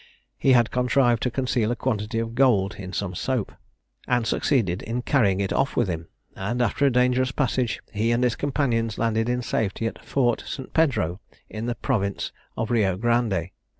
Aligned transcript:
He 0.39 0.53
had 0.53 0.71
contrived 0.71 1.21
to 1.21 1.29
conceal 1.29 1.69
a 1.71 1.75
quantity 1.75 2.17
of 2.17 2.33
gold 2.33 2.73
in 2.79 2.91
some 2.91 3.13
soap, 3.13 3.51
and 4.07 4.25
succeeded 4.25 4.81
in 4.81 5.03
carrying 5.03 5.39
it 5.39 5.53
off 5.53 5.77
with 5.77 5.87
him; 5.87 6.07
and 6.35 6.59
after 6.59 6.87
a 6.87 6.91
dangerous 6.91 7.31
passage, 7.31 7.79
he 7.93 8.09
and 8.11 8.23
his 8.23 8.35
companions 8.35 8.97
landed 8.97 9.29
in 9.29 9.43
safety 9.43 9.85
at 9.85 10.03
Fort 10.03 10.43
St. 10.47 10.73
Pedro, 10.73 11.19
in 11.51 11.67
the 11.67 11.75
province 11.75 12.31
of 12.57 12.71
Rio 12.71 12.97
Grande. 12.97 13.51